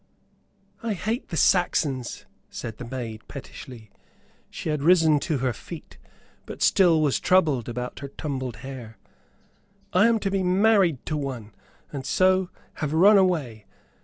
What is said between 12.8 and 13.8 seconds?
have run away.